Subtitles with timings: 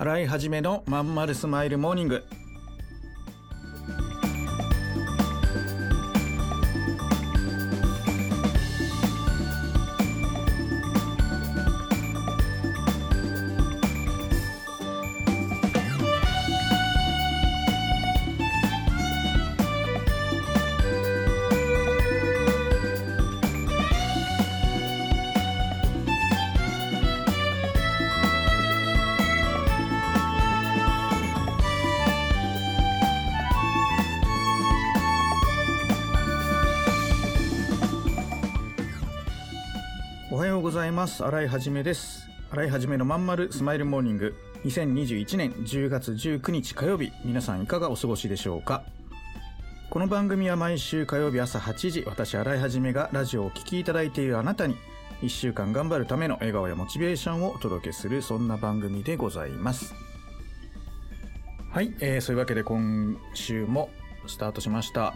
[0.00, 2.22] 洗い始めのまんまるスマイルモーニング。
[40.88, 41.24] います。
[41.24, 42.28] 洗いはじめです。
[42.50, 44.34] 洗いはじめのまんまるスマイルモーニング。
[44.64, 47.12] 2021年10月19日火曜日。
[47.24, 48.82] 皆さんいかがお過ごしでしょうか？
[49.90, 54.76] この番組は毎週火曜日朝8時私洗いはじめがラジオを聴きいただいているあなたに
[55.22, 59.94] 1週間頑張るための笑顔やモチベーションをお届けするそんな番組でございます。
[61.70, 63.90] はい、えー、そういうわけで今週も
[64.26, 65.14] スタートしました。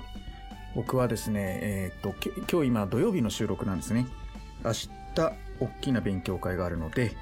[0.75, 2.15] 僕はですねえーっと
[2.51, 4.07] 今日今土曜日の収録なんですね。
[4.65, 4.91] 明日
[5.65, 7.13] 大きな勉強会があるので、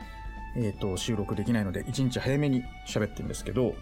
[0.57, 3.75] えー、と収録できないので1日早めに喋ってるんですけど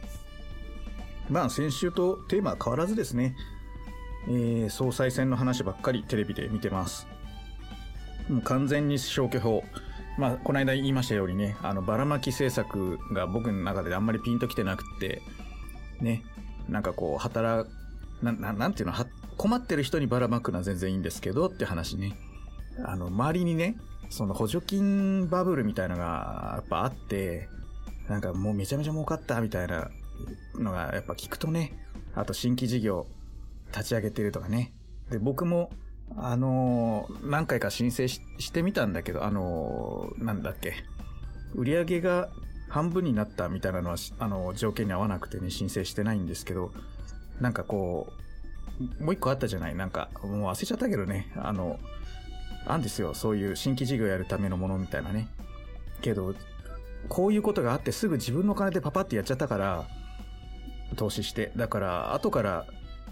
[1.29, 3.35] まあ先週とテーマは変わらずですね、
[4.29, 7.07] えー総裁選の話ばっかりテレビで見てます。
[8.29, 9.63] もう完全に消去法。
[10.19, 15.23] まあこの間言いましたようにねあのばらまき政策が僕の中であんまりピンときてなくて
[16.01, 16.25] ね
[16.69, 17.71] なんかこう働
[18.23, 18.95] なななんていうの
[19.39, 22.17] 困ってる人にばらまくのは全然いいんですけどって話ね。
[22.85, 23.77] あの、周りにね、
[24.11, 27.49] その補助金バブルみたいのがやっぱあって、
[28.09, 29.91] なんかもうめちゃめちゃ儲かったみたいな
[30.55, 31.73] のがやっぱ聞くとね、
[32.15, 33.07] あと新規事業
[33.73, 34.73] 立ち上げてるとかね。
[35.11, 35.71] で、僕も、
[36.17, 40.75] あのー何回か申請してみたんだけど、あのーなんだっけ、
[41.55, 42.31] 売り上げが
[42.69, 46.73] 半分になったみたいなのは、あの条件に合わなくてね、申請してないんですけど、
[47.41, 48.13] なんかこ
[49.01, 49.75] う、もう一個あったじゃない。
[49.75, 51.79] なんか、もう忘れちゃったけどね、あの、
[52.67, 53.15] あんですよ。
[53.15, 55.29] そういう新規事業やるためのものみたいなね。
[56.01, 56.35] けど、
[57.09, 59.87] こういうことがあってすぐ自分の金でパパってやっちゃったから、
[60.97, 61.53] 投資して。
[61.57, 62.67] だから、後から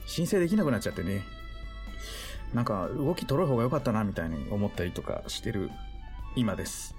[0.06, 1.22] 申請できなくなっちゃってね。
[2.54, 5.70] なんか、動き取る方が良かったな、みたいに思ったりとかしてる
[6.36, 6.94] 今です。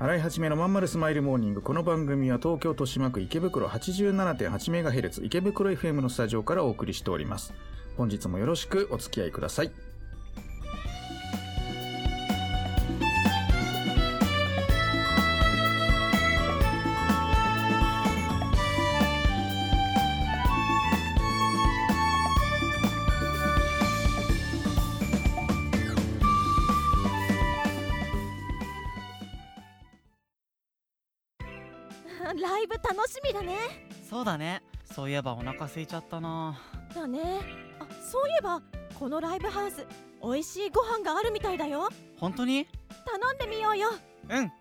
[0.00, 1.62] 洗い始めのまんまるスマイルモーニング。
[1.62, 7.52] この番組は東京豊島区池袋 87.8MHz 池袋 FM のスタジオからお送りしております。
[7.96, 9.87] 本日もよろしくお付き合いください。
[32.40, 33.56] ライブ楽しみだね。
[34.08, 34.62] そうだね。
[34.84, 36.58] そういえばお腹空いちゃったな。
[36.94, 37.40] だね。
[37.80, 38.62] あそういえば
[38.98, 39.86] このライブハウス
[40.22, 41.88] 美味しいご飯があるみたいだよ。
[42.16, 42.66] 本当に？
[43.06, 43.90] 頼んでみようよ。
[44.30, 44.52] うん。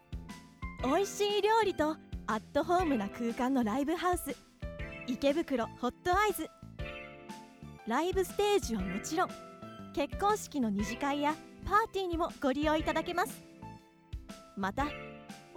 [0.84, 4.36] 美味しい料理とアットホームな空間のライブハウス。
[5.08, 6.50] 池袋ホットアイズ。
[7.88, 9.30] ライブステージはもちろん
[9.94, 11.34] 結婚式の二次会や
[11.66, 13.42] パーティーにもご利用いただけます。
[14.58, 14.88] また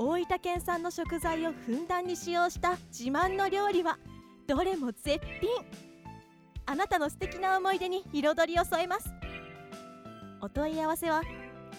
[0.02, 3.98] 大分県産の食材をふんだんに使用した自慢の料理は
[4.46, 5.50] どれも絶品。
[6.64, 9.12] あなたの素敵な思い出に彩りを添えます。
[10.40, 11.20] お問い合わせは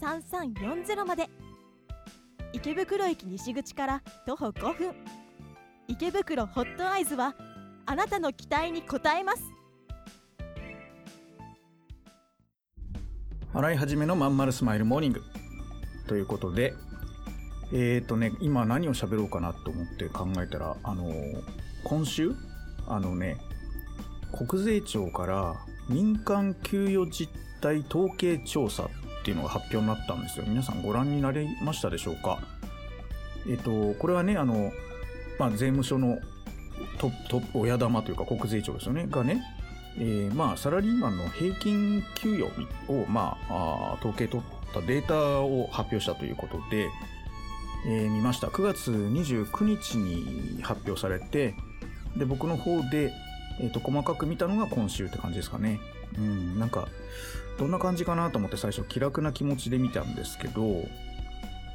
[0.01, 1.29] 0369073340まで。
[2.53, 4.95] 池袋駅西口から徒歩5分。
[5.89, 7.35] 池袋ホットアイズは
[7.87, 9.54] あなたの期待に応えます。
[13.57, 15.23] 洗い始めのまんまるスマイルモーニング。
[16.09, 16.75] ということで、
[17.73, 21.13] えーとね、今何を喋ろうかなと思って考えたら、あの
[21.85, 22.35] 今週、
[22.89, 23.37] あのね、
[24.37, 25.55] 国税庁から
[25.89, 28.89] 民間給与実態統計調査っ
[29.25, 30.47] ていうのが発表になったんですよ。
[30.49, 32.41] 皆さんご覧になりましたでしょうか？
[33.49, 34.73] えっ、と、これはね、あの、
[35.39, 36.19] まあ、税務署の、
[36.99, 39.45] トップ親玉というか国税庁ですよね、がね、
[39.97, 42.51] えーまあ、サラリーマンの平均給与
[42.89, 46.89] を、まあ、あ統計取ったデータを発表したということで、
[47.87, 48.49] えー見ました。
[48.49, 51.55] 9月29日に発表されて、
[52.17, 53.13] で、僕の方で、
[53.61, 55.81] えっ、と、細かく見たのが今週って感じですかね。
[56.19, 56.89] うん、なんか、
[57.59, 60.63] どんな感じかなと思って最初気楽な気持ちで見たんですけど、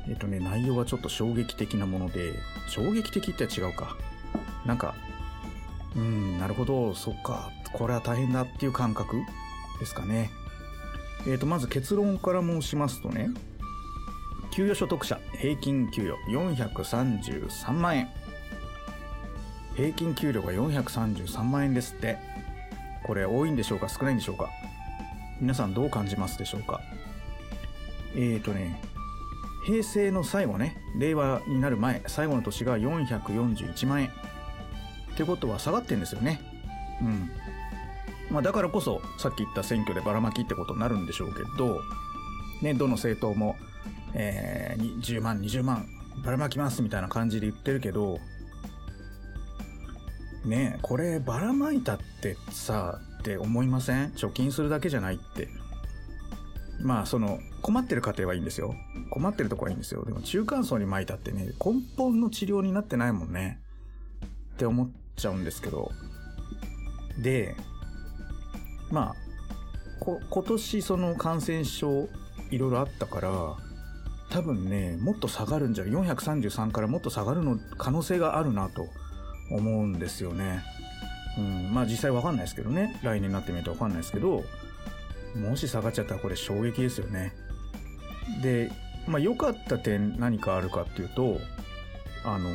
[0.08, 2.34] えっ、とね、内容はちょっと衝撃的なもので、
[2.68, 3.96] 衝撃的って違うか。
[4.66, 4.96] なんか、
[5.96, 9.18] うん、なるほど、そっか、これは大変だっていう感覚
[9.80, 10.30] ですかね。
[11.28, 13.30] えー、とまず結論から申しますとね
[14.52, 18.10] 給与所得者平均給与433万円。
[19.76, 22.18] 平均給料が433万円ですって。
[23.04, 23.90] これ多いんでしょうか？
[23.90, 24.50] 少ないんでしょうか？
[25.40, 26.82] 皆さんどう感じますでしょうか？
[28.16, 28.82] えーとね
[29.66, 34.10] 平成の最後ね令和になる前最後の年が441万円。
[35.20, 36.40] ってことは下がってんですよね。
[37.02, 37.30] うん。
[38.32, 41.82] まあだからこそさっき言った選挙でばらまきってことになるんでしょうけど
[42.62, 43.56] ねどの政党も、
[44.14, 45.88] えー、10万20万
[46.24, 48.20] ばらまきますみたいな感じで言ってるけど
[50.46, 54.12] ねえこればらまいたってさって思いません？
[54.12, 55.50] 貯金するだけじゃないって。
[56.82, 58.74] まあその困ってる家庭はいいんですよ。
[59.10, 60.06] 困ってるとこはいいんですよ。
[60.06, 63.60] でも中間層にまいたってね根本の治療になってないもんね。
[64.54, 64.90] って思っ
[65.20, 65.92] ちゃうんですけど
[67.22, 67.56] で
[68.92, 69.16] まあ
[70.00, 72.08] 今年その感染症
[72.52, 73.58] いろいろあったから
[74.30, 78.88] 多分ねもっと下がるんじゃ433からもっと下がるの可能性があるなと
[79.52, 80.62] 思うんですよね。
[81.38, 84.44] うん、まあ実際わかんないですけどね来年になってみるとわかんないですけど
[85.36, 87.34] もし下がっちゃったらこれ衝撃ですよね。
[88.42, 88.72] で
[89.08, 91.38] まあ良かった点何かあるかっていうと
[92.26, 92.50] あの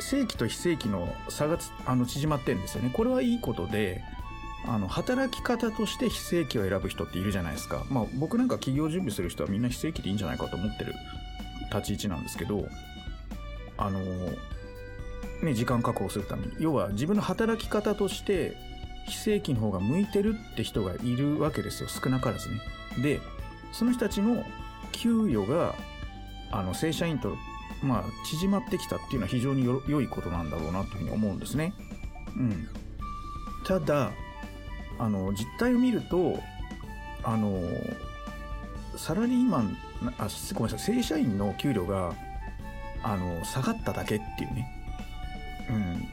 [0.00, 2.90] 正規と非正規の差があの縮まってるんですよね。
[2.92, 4.02] これはいいことで
[4.66, 7.84] あの働き方として非正規を選ぶ人っているじゃないですか。
[7.90, 10.94] まあ僕なんか企業準備する人はみんな非正規でいいんじゃないかと思ってる
[11.72, 12.66] 立ち位置なんですけど
[13.78, 14.00] あの
[15.42, 18.56] ね、時間確保するために要は自分の働き方として
[19.06, 22.60] 非正規の方が向いてるって人がいるわけですよ少なからずね
[23.02, 23.20] で
[23.72, 24.44] その人たちの
[24.92, 25.74] 給与が
[26.50, 27.36] あの正社員と、
[27.82, 31.74] まあ、縮まってきたっていうのは非常に良いことなんだろうなというふうに思うんですね。
[32.36, 32.68] うん。
[33.64, 34.12] ただ
[34.98, 36.38] あの実態を見ると
[37.22, 37.62] あの
[38.96, 39.76] サラリーマン
[40.18, 42.14] あごめんなさい正社員の給料が
[43.02, 44.72] あの下がっただけっていうね。
[45.68, 46.08] うん、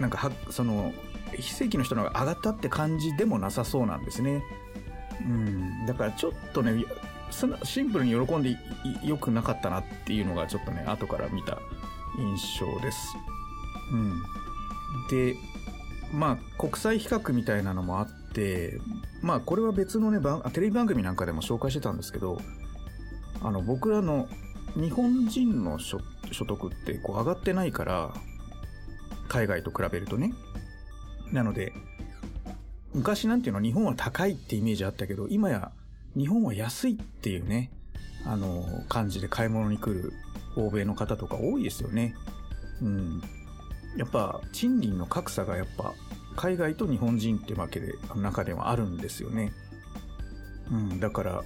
[0.00, 0.92] なんかはその
[1.34, 4.42] 非正規の人の方が上がったって感じでもなさそうなんですね。
[5.20, 6.84] うん、だからちょっとね
[7.30, 8.56] シンプルに喜んで
[9.04, 11.58] よくなかったなっていうのがちょっとね後から見た
[12.18, 13.16] 印象です。
[13.92, 14.22] うん、
[15.10, 15.36] で
[16.12, 18.78] まあ国際比較みたいなのもあって
[19.22, 20.18] まあこれは別のね
[20.52, 22.38] テレビ番組なんかでも紹介してたんですけど
[23.42, 24.28] あの僕らの
[24.74, 26.00] 日本人の所
[26.46, 28.14] 得ってこう上がってないから
[29.28, 30.32] 海外と比べるとね。
[31.32, 31.72] なので、
[32.94, 35.72] 昔なんていうの日本は高いってイメージあったけど、今や
[36.16, 37.70] 日本は安いっていうね、
[38.24, 40.12] あの、感じで買い物に来る
[40.56, 42.14] 欧米の方とか多いですよね。
[42.82, 43.22] うん。
[43.96, 45.94] やっぱ賃金の格差がやっぱ
[46.36, 49.52] 海外と日本人ってわけで、中ではあるんですよね。
[50.70, 51.44] うん、だから、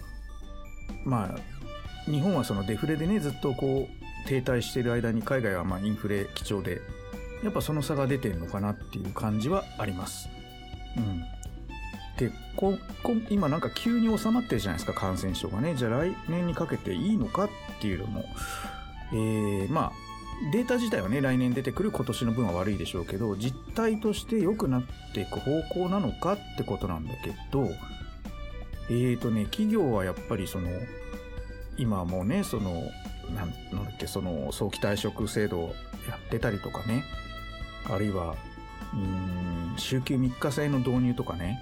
[1.05, 6.81] まあ、日本はそのデフレでね、ずっとこう、停滞してる間に海外はまあインフレ基調で
[7.43, 10.29] やっぱその差が出てるのかなっていう感じはあります。
[10.97, 11.25] うん。
[12.21, 15.75] で、ここ今なんか急に収まってるじゃないですか、感染症がね。
[15.75, 17.51] じゃあ来年にかけていいのかっ
[17.81, 18.27] ていうのも、
[19.13, 19.93] えー、まあ、
[20.53, 24.83] データ自体はね、来年出てくる今年の分は悪いでしょうけど、実態として良くなっ
[25.15, 27.69] ていく方向なのかってことなんだけど、
[28.91, 30.69] えーとね、企業はやっぱりその、
[31.79, 32.83] 今もうね、その、
[33.35, 35.75] なんなんだっけ、その、早期退職制度を
[36.09, 37.05] やってたりとかね、
[37.89, 38.35] あるいは、
[38.93, 41.61] うん、週休3日制の導入とかね、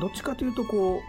[0.00, 1.02] どっちかというとこ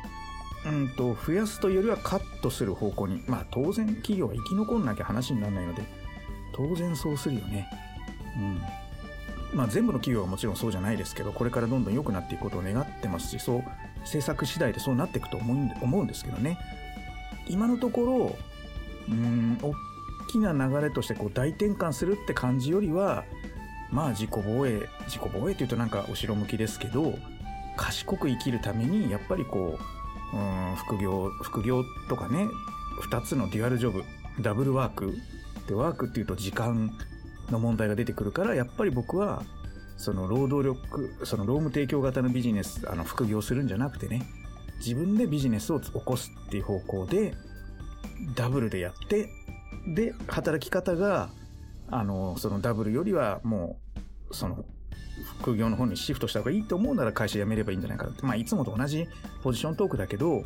[0.65, 5.83] う、うんと、増やすというよりはカットする方向に、まあ当然企業は生き残んなきゃ話にならないので、
[6.53, 7.67] 当然そうするよね。
[8.37, 8.61] うん。
[9.57, 13.63] まあ全部の企業はもちろんそうじゃないですけど、これからどんどん良くなっていくことを願ってますし、そう、
[14.01, 16.57] 政策次第でそうなっていくと思うん思うんですけどね。
[17.47, 18.37] 今のところ、
[19.09, 19.73] うん、大
[20.31, 23.25] きな流れとしてこう大転換するって感じよりは、
[23.91, 27.13] まあ自己防衛自己防衛というとなんか後ろ向きですけど
[27.77, 29.77] 賢く生きるためにやっぱりこ
[30.33, 32.47] ううん副業副業とかね
[33.09, 34.03] 2つのデュアルジョブ
[34.41, 35.13] ダブルワーク。
[35.67, 36.91] でワークっていうと時間
[37.49, 39.43] の問題が出てくるからやっぱり僕は
[39.97, 44.23] その労働力その労務提供型のビジネスあの副業するんじゃなくてね
[44.79, 47.33] 自分でビジネスを起こすっていう方向で
[48.35, 49.29] ダブルでやって
[49.87, 51.29] で働き方が
[51.89, 53.77] あのそのダブルよりはも
[54.29, 54.65] うその
[55.39, 59.07] 副業の方にシフトした方がいいと思うなら会社辞めればいいんじゃないかなって、まあ、いつもと同じ
[59.43, 60.43] ポジショントークだけど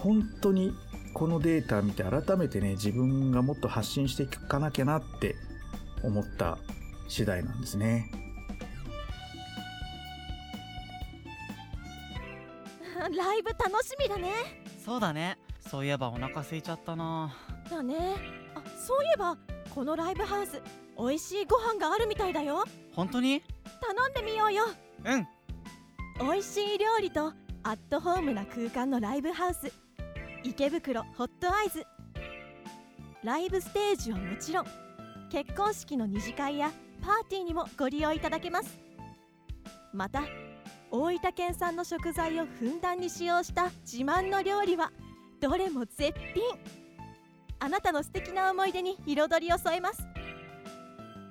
[0.00, 0.74] 本当に
[1.14, 5.36] このデータ見て改めてね自分がもっと発信していかなきゃなって
[6.02, 6.58] 思った
[7.08, 8.10] 次第なんですね。
[12.98, 14.32] ライブ楽しみだね。
[14.84, 15.38] そうだね。
[15.60, 17.34] そういえばお腹空いちゃったな。
[17.70, 18.16] だね。
[18.54, 19.36] あそういえば
[19.74, 20.60] このライブハウス
[20.98, 22.64] 美味しいご飯があるみたいだよ。
[22.92, 23.42] 本当に？
[23.86, 24.64] 頼んでみようよ。
[25.04, 25.28] うん。
[26.26, 29.70] 美味しい料理とアットホームな空間のライブハウス。
[30.42, 31.84] 池袋ホットアイズ。
[33.22, 34.66] ライブステージはもちろん。
[35.30, 36.70] 結婚式の二次会や
[37.02, 38.78] パーティーにもご利用いただけます。
[39.92, 40.22] また
[40.90, 44.92] 大分県産の食材をふんだんに使用した自慢の料理は
[45.40, 46.42] どれも絶品。
[47.58, 50.06] あなたの素敵な思い出に彩りを添えます。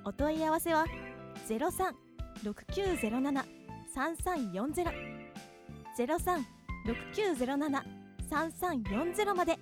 [0.04, 0.84] お問い合わせは
[2.44, 4.84] 0369073340
[8.30, 9.58] 0369073340まで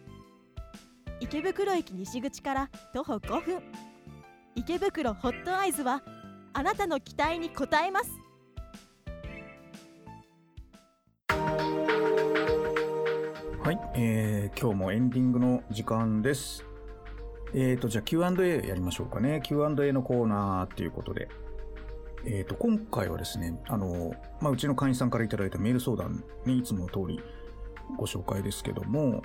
[1.21, 3.63] 池袋駅西口から徒歩5分
[4.57, 6.03] 池袋ホットアイズは
[6.53, 8.11] あなたの期待に応えます
[13.63, 16.67] はい、えー、今日もエンディングの時間です。
[17.55, 19.41] えーと、じゃあ Q&A やりましょうかね。
[19.45, 21.29] Q&A のコーナーっていうことで。
[22.25, 27.21] えーと、今回はですね、あの、まあ、うちの会員さんからいただいたメール相談にいつもの通り
[27.97, 29.23] ご紹介ですけども、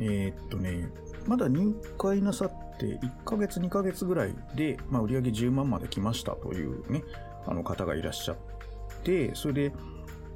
[0.00, 0.90] えーっとね、
[1.26, 7.04] まだ入会なさって1ヶ月2ヶ月ぐらいで、まあ、売上10万まで来ましたというね、
[7.46, 8.36] あの方がいらっしゃっ
[9.04, 9.72] て、それで、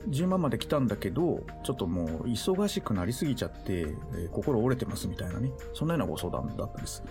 [0.08, 7.04] 10万まで来たんだけど、ちょっともう忙しくなりすぎちゃって、えー心折れてますみたいなね、そんなようなご相談だったんです。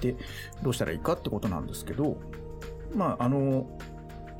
[0.00, 0.16] で、
[0.62, 2.16] どうしたらいいかってことなんですけど、
[2.94, 3.66] まあ、あの、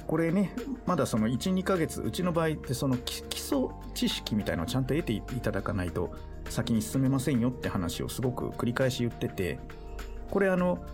[0.06, 0.54] これね、
[0.87, 6.12] まだその1、2ヶ月、うちの場合ってその基礎知識みたいのをちゃんと得ていただかないと
[6.49, 9.58] 先に進めませんよって話をすごく繰り返し言ってて、
[10.30, 10.84] これあの、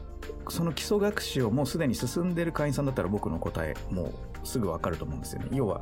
[0.49, 4.12] その基礎学習をもうすでに進んでる会員さんだったら僕の答えも
[4.43, 5.49] うすぐわかると思うんですよね。
[5.52, 5.81] 要は、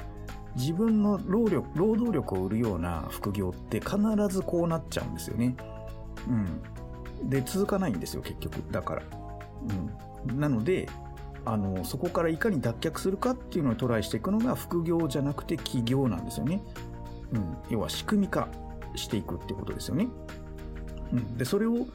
[0.57, 5.57] 自分の労力、労働力を売るような副業って必ずこうなっちゃうんですよね。
[7.23, 7.29] うん。
[7.29, 8.63] で、続かないんですよ、結局。
[8.71, 9.03] だから。
[10.27, 10.41] うん。
[10.41, 10.89] なので、
[11.49, 16.63] あの、そこからいかに脱却するかっていうのをトライしていくのが副業じゃなくて起業なんですよね。
[17.33, 17.57] うん。
[17.71, 18.49] 要は仕組み化
[18.97, 20.09] していくってことですよね。
[21.11, 21.39] うん。
[21.39, 21.87] で、それを、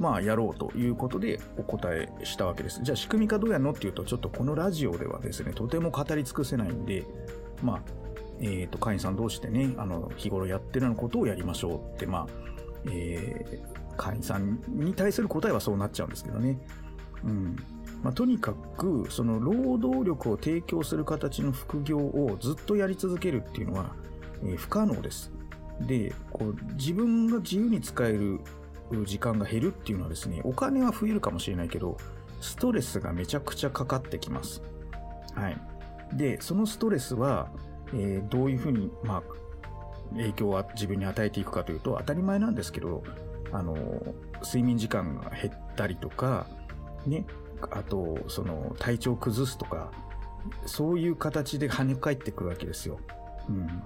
[0.00, 2.80] まあ、やろうということでお答えしたわけです。
[2.82, 7.06] じゃあ、仕組み化どうやるのっていうと、ちょっとこのラジオではですね、とても語り尽くせないんで、
[7.62, 7.82] まあ、
[8.40, 12.26] えっ、と、会員さん同士でね、あの、日頃やってるようなことをやりましょうって、まあ、
[12.90, 16.58] えー、会員さんに対する答えはそうなっちゃうんですけどね。
[17.24, 17.56] うん。
[18.06, 23.96] まあ、とにかく、その、労働力を提供する形の副業をずっとやり続けるっていうのは、
[24.44, 25.32] えー不可能です。
[25.80, 28.38] で、こう、自分が自由に使える
[29.06, 31.96] 時間が減るっていうのはですね、お金は増えるかもしれないけど、
[32.40, 34.62] ストレスがめちゃくちゃかかってきます。
[35.34, 35.60] はい。
[36.12, 37.50] で、そのストレスは、
[37.92, 39.22] えーどういうふうに、まあ、
[40.12, 43.02] 影響は自分に与えていくかというと、当たり前なんですけど、
[43.50, 43.74] あの、
[44.44, 46.46] 睡眠時間が減ったりとか、
[47.04, 47.24] ね、
[47.70, 49.90] あと、その、体調を崩すとか、
[50.66, 52.98] そういう形で跳ね返ってくるわけですよ。
[53.48, 53.82] うん。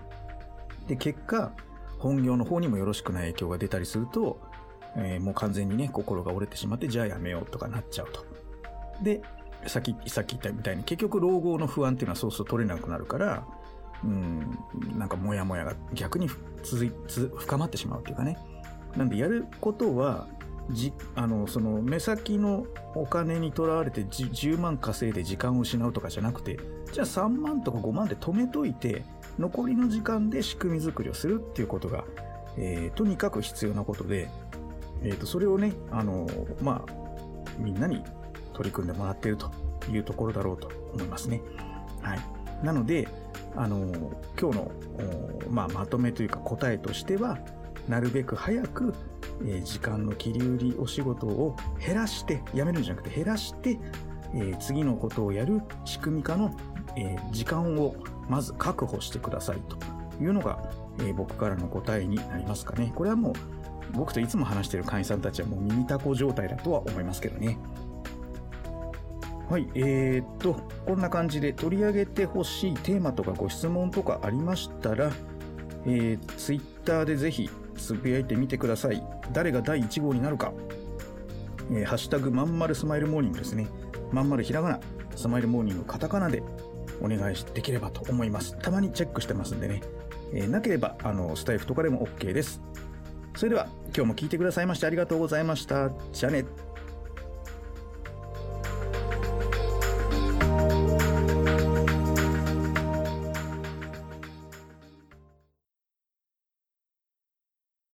[0.86, 1.52] で、結果、
[1.98, 4.40] 本業の方にもよろしくない影響が出たりすると、
[4.96, 8.24] えーもう完全にね、心が折れてしまって、じゃあやめようとかなっちゃうと。
[9.02, 9.22] で、
[9.66, 13.46] さっき、さっき言ったみたいに、結局老後の不安っていうのはそうすると取れなくなるから、
[14.02, 14.58] うん、
[14.96, 16.28] なんかモヤモヤが逆に
[16.62, 18.38] 続いつ深まってしまうっていうかね。
[18.96, 20.26] なんでやることは、
[20.70, 26.58] じ、あの、その目先のお金にとらわれて10万稼いで時間を失うとかじゃなくて、
[26.92, 29.04] じゃあ3万とか5万で止めといて、
[29.38, 32.04] 残りの時間で仕組み作りをするっていうことが、
[32.56, 34.28] えーとにかく必要なことで、
[35.02, 36.26] えっ、と、それをね、あの、
[36.60, 36.92] まあ、
[37.58, 38.02] みんなに
[38.52, 39.50] 取り組んでもらっていると
[39.90, 41.42] いうところだろうと思いますね。
[42.02, 42.20] はい。
[42.62, 43.08] なので、
[43.56, 43.86] あの、
[44.38, 44.72] 今日の、
[45.50, 47.38] まあ、まとめというか答えとしては、
[47.88, 48.94] なるべく早く、
[49.47, 53.78] え時間の切り売りお仕事を減らして、やめるんじゃなくて減らして、
[54.35, 56.54] え次のことをやる仕組み化の、
[56.97, 57.94] え時間を
[58.28, 59.76] まず確保してくださいと
[60.23, 60.59] いうのが、
[61.00, 62.92] え僕からの答えになりますかね。
[62.94, 63.32] これはもう
[63.92, 67.59] 僕といつも話している会員さんたちはもう耳たこ状態だとは思いますけどね。
[69.49, 70.54] はい、えー、っと、
[70.87, 75.11] こんな感じで取り上げてほしいテーマとかご質問とかありましたら、
[75.87, 79.02] えー、ツイッターでぜひつぶやいてみてください。
[79.32, 80.52] 誰が第1号になるか。
[81.70, 83.68] えーハッシュタグまんまるスマイルモーニングですね。
[84.12, 84.80] まんまるひらがな、
[85.16, 86.42] スマイルモーニングカタカナで
[87.00, 88.56] お願いできればと思います。
[88.58, 89.82] たまにチェックしてますんでね。
[90.32, 92.60] えーなければ、あの、スタイフとかでも OK です。
[93.37, 95.90] それでは、今日も聞いてくださいましてありがとうございました。
[96.12, 96.44] じゃあね。